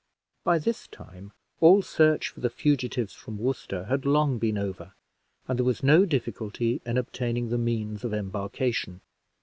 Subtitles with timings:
[0.43, 4.93] By this time all search for the fugitives from Worcester had long been over,
[5.47, 9.01] and there was no difficulty in obtaining the means of embarkation.